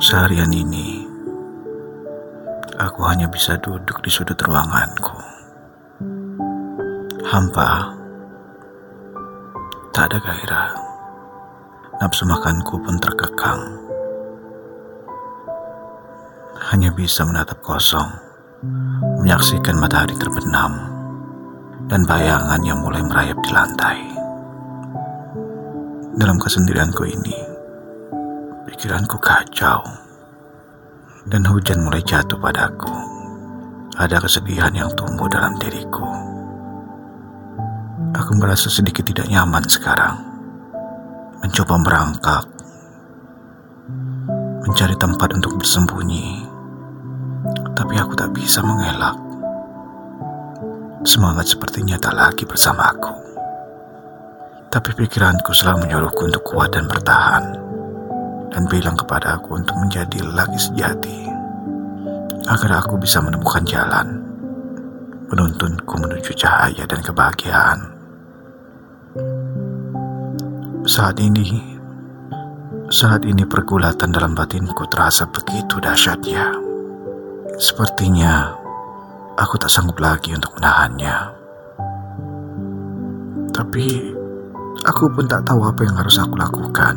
Seharian 0.00 0.48
ini, 0.56 1.04
aku 2.80 3.04
hanya 3.04 3.28
bisa 3.28 3.60
duduk 3.60 4.00
di 4.00 4.08
sudut 4.08 4.40
ruanganku. 4.40 5.20
Hampa, 7.28 7.92
tak 9.92 10.08
ada 10.08 10.18
gairah. 10.24 10.72
Nafsu 12.00 12.24
makanku 12.24 12.80
pun 12.80 12.96
terkekang. 12.96 13.60
Hanya 16.72 16.88
bisa 16.88 17.28
menatap 17.28 17.60
kosong, 17.60 18.16
menyaksikan 19.20 19.76
matahari 19.76 20.16
terbenam, 20.16 20.95
dan 21.86 22.02
bayangan 22.02 22.58
yang 22.66 22.82
mulai 22.82 23.02
merayap 23.02 23.38
di 23.46 23.50
lantai. 23.54 23.98
Dalam 26.18 26.40
kesendirianku 26.42 27.02
ini, 27.06 27.38
pikiranku 28.66 29.20
kacau, 29.22 29.86
dan 31.30 31.42
hujan 31.46 31.86
mulai 31.86 32.02
jatuh 32.02 32.38
padaku. 32.38 32.90
Ada 33.96 34.20
kesedihan 34.20 34.74
yang 34.76 34.92
tumbuh 34.92 35.24
dalam 35.30 35.56
diriku. 35.56 36.04
Aku 38.12 38.32
merasa 38.36 38.68
sedikit 38.68 39.08
tidak 39.08 39.30
nyaman 39.30 39.64
sekarang. 39.64 40.20
Mencoba 41.40 41.80
merangkak, 41.80 42.44
mencari 44.66 44.96
tempat 44.98 45.28
untuk 45.36 45.62
bersembunyi, 45.62 46.44
tapi 47.76 47.94
aku 47.96 48.12
tak 48.18 48.34
bisa 48.34 48.60
mengelak. 48.64 49.25
Semangat 51.06 51.46
sepertinya 51.54 51.94
tak 52.02 52.18
lagi 52.18 52.42
bersamaku. 52.42 53.14
Tapi 54.66 54.90
pikiranku 54.90 55.54
selalu 55.54 55.86
menyuruhku 55.86 56.26
untuk 56.26 56.42
kuat 56.42 56.74
dan 56.74 56.90
bertahan 56.90 57.54
dan 58.50 58.66
bilang 58.66 58.98
kepada 58.98 59.38
aku 59.38 59.54
untuk 59.54 59.78
menjadi 59.78 60.26
lagi 60.34 60.58
sejati 60.58 61.30
agar 62.50 62.82
aku 62.82 62.98
bisa 62.98 63.22
menemukan 63.22 63.62
jalan 63.62 64.18
menuntunku 65.30 65.94
menuju 65.94 66.34
cahaya 66.34 66.82
dan 66.90 66.98
kebahagiaan. 67.06 67.78
Saat 70.90 71.22
ini, 71.22 71.78
saat 72.90 73.22
ini 73.22 73.46
pergulatan 73.46 74.10
dalam 74.10 74.34
batinku 74.34 74.90
terasa 74.90 75.30
begitu 75.30 75.78
dahsyatnya. 75.78 76.50
Sepertinya 77.62 78.65
aku 79.36 79.60
tak 79.60 79.68
sanggup 79.68 80.00
lagi 80.00 80.32
untuk 80.32 80.56
menahannya. 80.56 81.16
Tapi 83.52 83.86
aku 84.84 85.04
pun 85.12 85.28
tak 85.28 85.44
tahu 85.44 85.60
apa 85.68 85.80
yang 85.84 85.96
harus 86.00 86.16
aku 86.16 86.34
lakukan. 86.40 86.96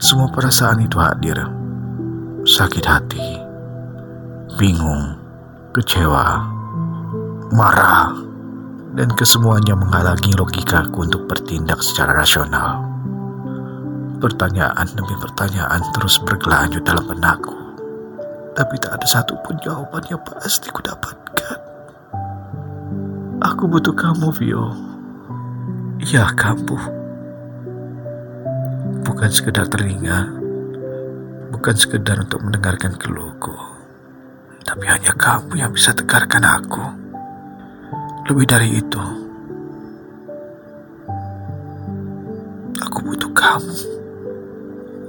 Semua 0.00 0.32
perasaan 0.32 0.80
itu 0.80 0.96
hadir. 0.96 1.36
Sakit 2.48 2.84
hati, 2.86 3.28
bingung, 4.56 5.20
kecewa, 5.76 6.48
marah, 7.52 8.08
dan 8.96 9.12
kesemuanya 9.12 9.76
menghalangi 9.76 10.32
logikaku 10.32 11.04
untuk 11.04 11.28
bertindak 11.28 11.84
secara 11.84 12.16
rasional. 12.16 12.80
Pertanyaan 14.16 14.88
demi 14.96 15.12
pertanyaan 15.20 15.82
terus 15.92 16.16
berkelanjut 16.24 16.80
dalam 16.88 17.04
benakku. 17.04 17.57
Tapi 18.58 18.74
tak 18.82 18.98
ada 18.98 19.06
satupun 19.06 19.54
jawaban 19.62 20.02
yang 20.10 20.18
pasti 20.26 20.66
ku 20.74 20.82
dapatkan. 20.82 21.58
Aku 23.38 23.70
butuh 23.70 23.94
kamu, 23.94 24.34
Vio. 24.34 24.74
Ya, 26.02 26.26
kamu. 26.34 26.74
Bukan 29.06 29.30
sekedar 29.30 29.70
telinga, 29.70 30.26
bukan 31.54 31.74
sekedar 31.78 32.18
untuk 32.18 32.42
mendengarkan 32.42 32.98
keluhku, 32.98 33.54
tapi 34.66 34.90
hanya 34.90 35.14
kamu 35.14 35.54
yang 35.58 35.70
bisa 35.70 35.94
tegarkan 35.94 36.42
aku. 36.42 36.82
Lebih 38.26 38.46
dari 38.46 38.78
itu, 38.78 39.04
aku 42.78 42.98
butuh 43.06 43.30
kamu. 43.34 43.97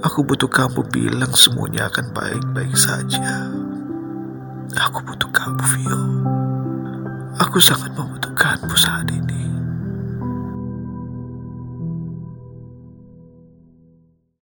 Aku 0.00 0.24
butuh 0.24 0.48
kamu 0.48 0.80
bilang 0.88 1.28
semuanya 1.36 1.92
akan 1.92 2.16
baik-baik 2.16 2.72
saja. 2.72 3.52
Aku 4.72 5.04
butuh 5.04 5.28
kamu, 5.28 5.60
Vio. 5.76 6.00
Aku 7.36 7.60
sangat 7.60 7.92
membutuhkanmu 7.92 8.72
saat 8.80 9.04
ini. 9.12 9.59